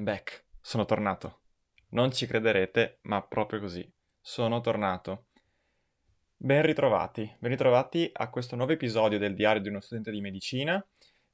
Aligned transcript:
I'm 0.00 0.06
back, 0.06 0.46
sono 0.62 0.86
tornato. 0.86 1.40
Non 1.90 2.10
ci 2.10 2.26
crederete, 2.26 3.00
ma 3.02 3.20
proprio 3.20 3.60
così. 3.60 3.86
Sono 4.18 4.62
tornato. 4.62 5.26
Ben 6.38 6.62
ritrovati, 6.62 7.30
ben 7.38 7.50
ritrovati 7.50 8.08
a 8.10 8.30
questo 8.30 8.56
nuovo 8.56 8.72
episodio 8.72 9.18
del 9.18 9.34
diario 9.34 9.60
di 9.60 9.68
uno 9.68 9.80
studente 9.80 10.10
di 10.10 10.22
medicina. 10.22 10.82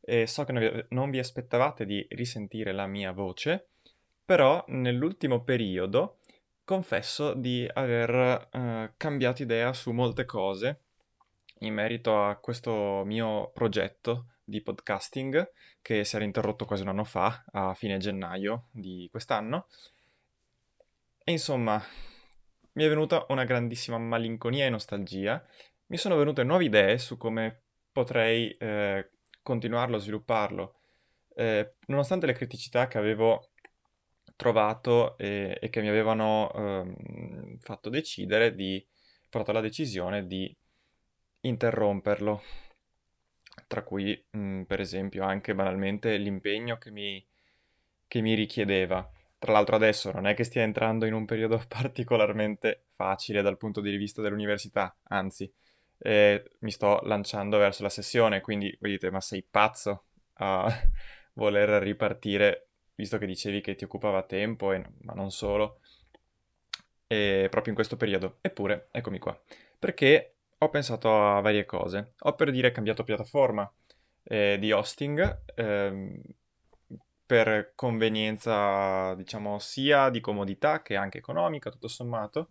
E 0.01 0.27
so 0.27 0.43
che 0.43 0.87
non 0.89 1.11
vi, 1.11 1.21
aspettavate 1.21 1.87
di 1.87 2.05
risentire 2.11 2.73
la 2.73 2.89
mia 2.89 3.13
voce, 3.13 3.69
però 4.25 4.65
nell'ultimo 4.67 5.45
periodo 5.45 6.19
confesso 6.65 7.35
di 7.35 7.71
aver 7.73 8.49
eh, 8.51 8.95
cambiato 8.97 9.43
idea 9.43 9.73
su 9.75 9.93
molte 9.93 10.25
cose 10.25 10.81
in 11.61 11.73
merito 11.73 12.21
a 12.21 12.35
questo 12.39 13.05
mio 13.05 13.53
progetto 13.53 14.33
di 14.47 14.63
podcasting 14.63 15.51
che 15.83 16.05
si 16.05 16.15
era 16.15 16.25
interrotto 16.25 16.65
quasi 16.65 16.83
un 16.83 16.89
anno 16.89 17.05
fa, 17.05 17.45
a 17.53 17.75
fine 17.75 17.99
gennaio 17.99 18.69
di 18.71 19.09
quest'anno. 19.11 19.67
E 21.25 21.33
insomma, 21.33 21.83
mi 22.73 22.85
è 22.85 22.89
venuta 22.89 23.27
una 23.31 23.45
grandissima 23.45 23.99
malinconia 23.99 24.65
e 24.65 24.71
nostalgia. 24.71 25.45
Mi 25.87 25.97
sono 25.97 26.17
venute 26.17 26.45
nuove 26.45 26.65
idee 26.65 26.99
su 26.99 27.17
come 27.17 27.63
potrei 27.91 28.51
eh, 28.53 29.11
continuarlo, 29.43 29.99
svilupparlo. 29.99 30.75
Eh, 31.35 31.75
nonostante 31.87 32.27
le 32.27 32.33
criticità 32.33 32.87
che 32.87 32.99
avevo 32.99 33.51
trovato 34.37 35.19
e, 35.19 35.59
e 35.61 35.69
che 35.69 35.81
mi 35.81 35.89
avevano 35.89 36.53
eh, 36.55 37.59
fatto 37.61 37.89
decidere 37.89 38.55
di 38.55 38.85
portato 39.29 39.51
alla 39.51 39.61
decisione 39.61 40.27
di 40.27 40.55
interromperlo 41.41 42.43
tra 43.67 43.83
cui 43.83 44.23
mh, 44.31 44.39
mm, 44.39 44.63
per 44.63 44.81
esempio 44.81 45.25
anche 45.25 45.55
banalmente 45.55 46.17
l'impegno 46.17 46.79
che 46.79 46.91
mi, 46.91 47.25
che 48.07 48.21
mi 48.21 48.35
richiedeva. 48.35 49.09
Tra 49.39 49.53
l'altro 49.53 49.77
adesso 49.77 50.11
non 50.13 50.27
è 50.27 50.35
che 50.35 50.45
stia 50.45 50.63
entrando 50.63 51.07
in 51.07 51.13
un 51.13 51.25
periodo 51.25 51.63
particolarmente 51.69 52.87
facile 52.95 53.43
dal 53.43 53.57
punto 53.57 53.81
di 53.81 53.97
vista 53.97 54.23
dell'università, 54.23 54.97
anzi 55.05 55.53
eh, 55.99 56.51
mi 56.61 56.71
sto 56.71 57.01
lanciando 57.05 57.59
verso 57.59 57.83
la 57.83 57.89
sessione, 57.89 58.41
quindi 58.41 58.77
voi 58.81 58.91
dite 58.93 59.11
ma 59.11 59.21
sei 59.21 59.43
pazzo 59.43 60.05
a 60.35 60.71
voler 61.35 61.83
ripartire 61.83 62.67
visto 62.97 63.19
che 63.19 63.27
dicevi 63.27 63.61
che 63.61 63.75
ti 63.75 63.85
occupava 63.85 64.23
tempo, 64.23 64.73
e, 64.73 64.83
ma 65.03 65.13
non 65.13 65.31
solo, 65.31 65.81
e 67.07 67.47
proprio 67.51 67.71
in 67.71 67.75
questo 67.75 67.97
periodo. 67.97 68.39
Eppure, 68.41 68.89
eccomi 68.91 69.19
qua. 69.19 69.39
Perché 69.79 70.36
ho 70.59 70.69
pensato 70.69 71.15
a 71.15 71.41
varie 71.41 71.65
cose. 71.65 72.15
Ho 72.21 72.35
per 72.35 72.51
dire 72.51 72.73
cambiato 72.73 73.05
piattaforma 73.05 73.71
eh, 74.25 74.57
di 74.59 74.73
hosting 74.73 75.43
ehm, 75.55 76.21
per 77.25 77.73
convenienza, 77.75 79.15
diciamo, 79.15 79.59
sia 79.59 80.11
di 80.11 80.21
comodità 80.21 80.83
che 80.83 80.97
anche 80.97 81.19
economica, 81.19 81.71
tutto 81.71 81.89
sommato. 81.89 82.51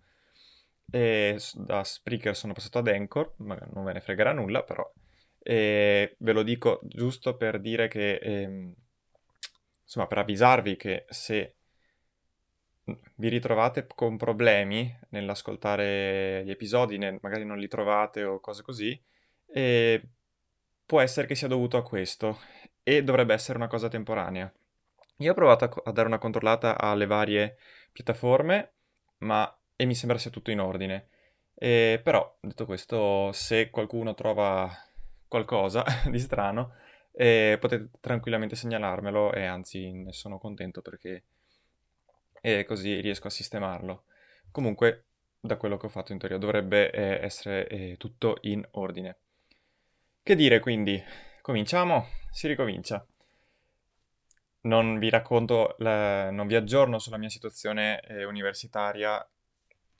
E 0.92 1.40
da 1.54 1.84
Spreaker 1.84 2.36
sono 2.36 2.54
passato 2.54 2.80
ad 2.80 2.88
Anchor, 2.88 3.34
magari 3.38 3.72
non 3.74 3.86
ve 3.86 3.94
ne 3.94 4.02
fregherà 4.02 4.34
nulla, 4.34 4.64
però 4.64 4.90
e 5.48 6.16
ve 6.18 6.32
lo 6.32 6.42
dico 6.42 6.80
giusto 6.82 7.38
per 7.38 7.60
dire 7.60 7.88
che, 7.88 8.16
ehm, 8.16 8.74
insomma, 9.84 10.08
per 10.08 10.18
avvisarvi 10.18 10.76
che 10.76 11.06
se 11.10 11.56
vi 13.16 13.30
ritrovate 13.30 13.88
con 13.88 14.18
problemi 14.18 14.94
nell'ascoltare 15.10 16.44
gli 16.46 16.52
episodi, 16.52 16.98
nel, 16.98 17.18
magari 17.22 17.46
non 17.46 17.58
li 17.58 17.68
trovate 17.68 18.24
o 18.24 18.40
cose 18.40 18.62
così, 18.62 19.00
e 19.48 20.02
può 20.86 21.02
essere 21.02 21.28
che 21.28 21.36
sia 21.36 21.48
dovuto 21.48 21.78
a 21.78 21.84
questo 21.84 22.40
e 22.84 23.04
dovrebbe 23.04 23.34
essere 23.34 23.58
una 23.58 23.68
cosa 23.68 23.88
temporanea. 23.88 24.52
Io 25.20 25.32
ho 25.32 25.36
provato 25.36 25.66
a, 25.66 25.82
a 25.86 25.92
dare 25.92 26.08
una 26.08 26.18
controllata 26.18 26.78
alle 26.80 27.06
varie 27.06 27.58
piattaforme, 27.92 28.74
ma 29.20 29.58
e 29.76 29.86
mi 29.86 29.96
sembra 29.96 30.18
sia 30.18 30.32
tutto 30.32 30.52
in 30.52 30.60
ordine. 30.60 31.10
E, 31.56 32.00
però, 32.04 32.38
detto 32.42 32.66
questo, 32.66 33.32
se 33.32 33.70
qualcuno 33.70 34.14
trova 34.14 34.70
qualcosa 35.28 35.84
di 36.10 36.20
strano, 36.20 36.74
eh, 37.14 37.58
potete 37.60 37.90
tranquillamente 38.00 38.56
segnalarmelo 38.56 39.34
e 39.34 39.46
anzi 39.46 39.92
ne 39.92 40.12
sono 40.12 40.38
contento 40.38 40.82
perché 40.82 41.24
e 42.46 42.64
così 42.64 43.02
riesco 43.02 43.26
a 43.26 43.32
sistemarlo. 43.32 44.04
Comunque, 44.52 45.06
da 45.40 45.58
quello 45.58 45.78
che 45.78 45.88
ho 45.88 45.90
fatto 45.90 46.12
in 46.12 46.20
teoria, 46.20 46.38
dovrebbe 46.38 46.92
eh, 46.92 47.26
essere 47.26 47.68
eh, 47.68 47.96
tutto 47.98 48.38
in 48.42 48.64
ordine. 48.74 49.18
Che 50.22 50.36
dire 50.36 50.60
quindi? 50.60 51.04
Cominciamo? 51.42 52.06
Si 52.30 52.48
ricomincia. 52.48 53.04
Non 54.62 55.00
vi 55.00 55.10
racconto, 55.10 55.74
la... 55.80 56.30
non 56.30 56.46
vi 56.46 56.54
aggiorno 56.54 57.00
sulla 57.00 57.18
mia 57.18 57.30
situazione 57.30 58.00
eh, 58.02 58.26
universitaria 58.26 59.28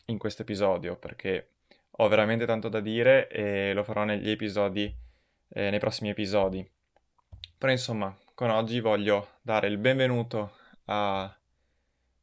in 0.08 0.20
questo 0.20 0.44
episodio 0.44 0.98
perché 0.98 1.54
ho 1.90 2.08
veramente 2.08 2.46
tanto 2.46 2.70
da 2.70 2.80
dire 2.80 3.28
e 3.28 3.74
lo 3.74 3.82
farò 3.82 4.04
negli 4.04 4.30
episodi, 4.30 4.96
eh, 5.50 5.72
nei 5.72 5.80
prossimi 5.80 6.10
episodi. 6.10 6.68
Però 7.58 7.72
insomma, 7.72 8.16
con 8.36 8.52
oggi 8.52 8.80
voglio 8.82 9.40
dare 9.42 9.68
il 9.68 9.80
benvenuto 9.80 10.58
a 10.86 11.36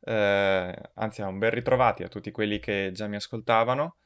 eh, 0.04 0.90
anzi 0.94 1.22
un 1.22 1.38
ben 1.38 1.50
ritrovati 1.50 2.02
a 2.02 2.08
tutti 2.08 2.30
quelli 2.30 2.58
che 2.58 2.90
già 2.92 3.06
mi 3.06 3.16
ascoltavano, 3.16 3.96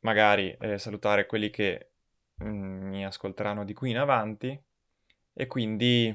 magari 0.00 0.56
eh, 0.60 0.78
salutare 0.78 1.26
quelli 1.26 1.50
che 1.50 1.90
mh, 2.36 2.48
mm, 2.48 2.88
mi 2.88 3.06
ascolteranno 3.06 3.64
di 3.64 3.74
qui 3.74 3.90
in 3.90 3.98
avanti. 3.98 4.60
E 5.34 5.46
quindi 5.46 6.14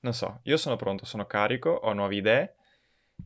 non 0.00 0.12
so, 0.14 0.40
io 0.44 0.56
sono 0.56 0.76
pronto, 0.76 1.04
sono 1.04 1.26
carico, 1.26 1.70
ho 1.70 1.92
nuove 1.92 2.16
idee. 2.16 2.54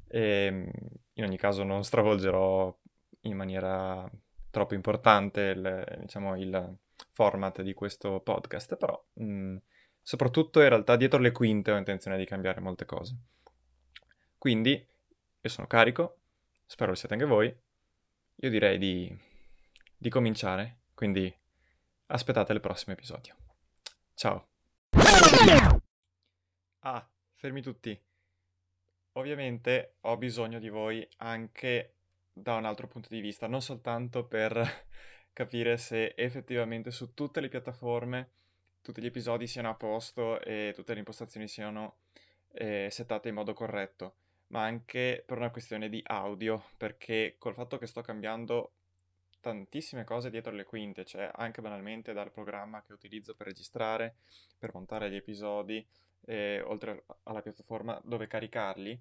E 0.08 0.50
mm, 0.50 0.68
in 1.14 1.24
ogni 1.24 1.36
caso 1.36 1.64
non 1.64 1.84
stravolgerò 1.84 2.74
in 3.22 3.36
maniera 3.36 4.08
troppo 4.50 4.74
importante 4.74 5.40
il, 5.40 5.98
diciamo, 6.00 6.36
il 6.36 6.76
format 7.12 7.62
di 7.62 7.74
questo 7.74 8.20
podcast, 8.20 8.76
però 8.76 9.02
mh, 9.14 9.24
mm, 9.24 9.56
soprattutto 10.00 10.60
in 10.60 10.68
realtà 10.68 10.96
dietro 10.96 11.20
le 11.20 11.32
quinte 11.32 11.72
ho 11.72 11.76
intenzione 11.76 12.16
di 12.16 12.24
cambiare 12.24 12.60
molte 12.60 12.84
cose. 12.84 13.16
Quindi 14.42 14.72
io 14.72 15.48
sono 15.48 15.68
carico, 15.68 16.18
spero 16.66 16.90
lo 16.90 16.96
siate 16.96 17.14
anche 17.14 17.26
voi. 17.26 17.46
Io 18.34 18.50
direi 18.50 18.76
di, 18.76 19.16
di 19.96 20.10
cominciare, 20.10 20.80
quindi 20.94 21.32
aspettate 22.06 22.52
il 22.52 22.58
prossimo 22.58 22.92
episodio. 22.92 23.36
Ciao. 24.14 24.48
Ah, 26.80 27.08
fermi 27.34 27.62
tutti. 27.62 27.96
Ovviamente 29.12 29.98
ho 30.00 30.16
bisogno 30.16 30.58
di 30.58 30.70
voi 30.70 31.08
anche 31.18 31.98
da 32.32 32.56
un 32.56 32.64
altro 32.64 32.88
punto 32.88 33.10
di 33.10 33.20
vista, 33.20 33.46
non 33.46 33.62
soltanto 33.62 34.26
per 34.26 34.86
capire 35.32 35.76
se 35.76 36.14
effettivamente 36.16 36.90
su 36.90 37.14
tutte 37.14 37.40
le 37.40 37.48
piattaforme 37.48 38.30
tutti 38.80 39.00
gli 39.00 39.06
episodi 39.06 39.46
siano 39.46 39.70
a 39.70 39.76
posto 39.76 40.40
e 40.40 40.72
tutte 40.74 40.94
le 40.94 40.98
impostazioni 40.98 41.46
siano 41.46 41.98
eh, 42.54 42.88
settate 42.90 43.28
in 43.28 43.36
modo 43.36 43.54
corretto, 43.54 44.16
ma 44.52 44.64
anche 44.64 45.22
per 45.26 45.38
una 45.38 45.50
questione 45.50 45.88
di 45.88 46.02
audio, 46.06 46.62
perché 46.76 47.36
col 47.38 47.54
fatto 47.54 47.78
che 47.78 47.86
sto 47.86 48.02
cambiando 48.02 48.72
tantissime 49.40 50.04
cose 50.04 50.30
dietro 50.30 50.52
le 50.52 50.64
quinte, 50.64 51.04
cioè 51.04 51.30
anche 51.34 51.60
banalmente 51.62 52.12
dal 52.12 52.30
programma 52.30 52.82
che 52.82 52.92
utilizzo 52.92 53.34
per 53.34 53.46
registrare, 53.46 54.16
per 54.58 54.72
montare 54.74 55.10
gli 55.10 55.16
episodi, 55.16 55.84
eh, 56.26 56.62
oltre 56.66 57.04
alla 57.24 57.40
piattaforma 57.40 58.00
dove 58.04 58.26
caricarli. 58.26 59.00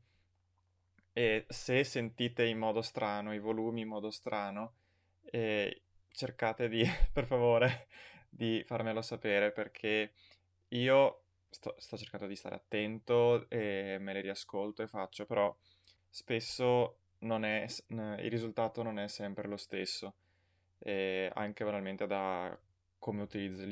E 1.14 1.46
se 1.50 1.84
sentite 1.84 2.46
in 2.46 2.58
modo 2.58 2.82
strano 2.82 3.34
i 3.34 3.40
volumi 3.40 3.82
in 3.82 3.90
modo 3.90 4.10
strano, 4.10 4.76
eh, 5.26 5.82
cercate 6.12 6.70
di, 6.70 6.84
per 7.12 7.26
favore, 7.26 7.88
di 8.30 8.64
farmelo 8.66 9.02
sapere 9.02 9.52
perché 9.52 10.14
io 10.70 11.24
sto, 11.52 11.76
sto 11.78 11.98
cercando 11.98 12.28
di 12.28 12.36
stare 12.36 12.56
attento 12.56 13.48
e 13.50 13.98
me 14.00 14.14
le 14.14 14.22
riascolto 14.22 14.82
e 14.82 14.88
faccio, 14.88 15.26
però 15.26 15.56
spesso 16.10 16.98
non 17.20 17.46
è, 17.46 17.68
il 17.90 18.30
risultato 18.32 18.82
non 18.84 18.98
è 19.00 19.08
sempre 19.08 19.48
lo 19.48 19.58
stesso, 19.58 20.16
e 20.80 21.32
anche 21.36 21.64
banalmente 21.64 22.08
da 22.08 22.58
come 22.98 23.28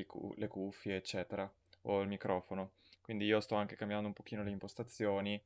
cu- 0.05 0.35
le 0.37 0.47
cuffie, 0.47 0.97
eccetera, 0.97 1.51
o 1.83 2.01
il 2.01 2.07
microfono. 2.07 2.73
Quindi 3.01 3.25
io 3.25 3.39
sto 3.39 3.55
anche 3.55 3.75
cambiando 3.75 4.07
un 4.07 4.13
pochino 4.13 4.43
le 4.43 4.51
impostazioni 4.51 5.41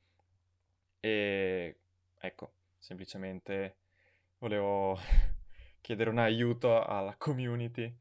E 0.99 1.77
ecco, 2.19 2.53
semplicemente 2.79 3.75
volevo 4.39 4.97
chiedere 5.81 6.09
un 6.09 6.17
aiuto 6.17 6.81
alla 6.83 7.15
community 7.17 7.93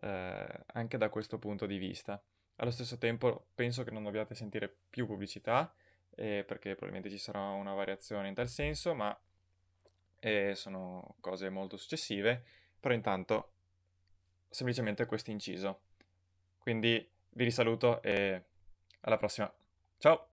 eh, 0.00 0.64
anche 0.66 0.98
da 0.98 1.08
questo 1.08 1.38
punto 1.38 1.66
di 1.66 1.78
vista. 1.78 2.22
Allo 2.56 2.70
stesso 2.70 2.98
tempo 2.98 3.48
penso 3.52 3.82
che 3.82 3.90
non 3.90 4.04
dobbiate 4.04 4.36
sentire 4.36 4.72
più 4.88 5.06
pubblicità 5.06 5.74
eh, 6.14 6.44
perché 6.46 6.76
probabilmente 6.76 7.10
ci 7.10 7.18
sarà 7.18 7.50
una 7.50 7.74
variazione 7.74 8.28
in 8.28 8.34
tal 8.34 8.48
senso, 8.48 8.94
ma 8.94 9.16
eh, 10.20 10.54
sono 10.54 11.16
cose 11.18 11.48
molto 11.48 11.76
successive, 11.76 12.44
però 12.78 12.94
intanto 12.94 13.54
semplicemente 14.48 15.04
questo 15.06 15.32
inciso. 15.32 15.80
Quindi 16.58 17.10
vi 17.30 17.44
risaluto 17.44 18.00
e 18.02 18.44
alla 19.00 19.16
prossima. 19.16 19.52
Ciao! 19.98 20.28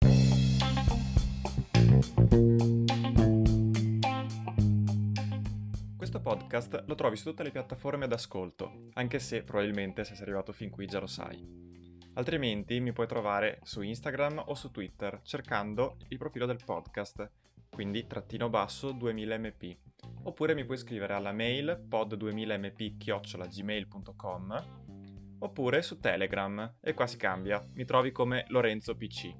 Questo 5.95 6.21
podcast 6.21 6.83
lo 6.85 6.95
trovi 6.95 7.15
su 7.15 7.29
tutte 7.29 7.43
le 7.43 7.51
piattaforme 7.51 8.07
d'ascolto, 8.07 8.89
anche 8.93 9.19
se 9.19 9.43
probabilmente 9.43 10.03
se 10.03 10.15
sei 10.15 10.23
arrivato 10.23 10.51
fin 10.51 10.69
qui 10.69 10.85
già 10.85 10.99
lo 10.99 11.07
sai. 11.07 11.67
Altrimenti 12.13 12.79
mi 12.79 12.91
puoi 12.91 13.05
trovare 13.07 13.59
su 13.63 13.81
Instagram 13.81 14.43
o 14.47 14.55
su 14.55 14.71
Twitter 14.71 15.21
cercando 15.23 15.97
il 16.09 16.17
profilo 16.17 16.45
del 16.45 16.59
podcast, 16.63 17.31
quindi 17.69 18.05
trattino 18.07 18.49
basso 18.49 18.93
2000mp. 18.93 19.77
Oppure 20.23 20.53
mi 20.53 20.65
puoi 20.65 20.77
scrivere 20.77 21.13
alla 21.13 21.31
mail 21.31 21.85
pod2000mp-gmail.com 21.89 24.87
oppure 25.39 25.81
su 25.81 25.99
Telegram 25.99 26.75
e 26.81 26.93
qua 26.93 27.07
si 27.07 27.17
cambia, 27.17 27.65
mi 27.73 27.85
trovi 27.85 28.11
come 28.11 28.45
Lorenzo 28.49 28.95
PC. 28.95 29.31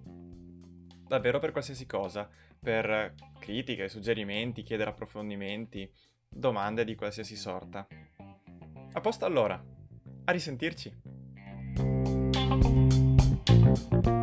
Davvero 1.06 1.38
per 1.40 1.52
qualsiasi 1.52 1.86
cosa, 1.86 2.28
per 2.60 3.14
critiche, 3.40 3.90
suggerimenti, 3.90 4.64
chiedere 4.64 4.90
approfondimenti, 4.92 5.92
domande 6.30 6.86
di 6.86 6.96
qualsiasi 6.96 7.36
sorta. 7.36 7.86
A 8.92 9.02
posto 9.02 9.26
allora, 9.26 9.62
a 10.26 10.32
risentirci! 10.32 11.19
you 13.70 14.19